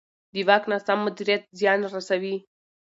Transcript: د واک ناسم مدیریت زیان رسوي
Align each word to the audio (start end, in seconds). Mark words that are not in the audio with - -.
د 0.33 0.35
واک 0.47 0.63
ناسم 0.71 0.99
مدیریت 1.05 1.41
زیان 1.59 1.79
رسوي 1.93 2.35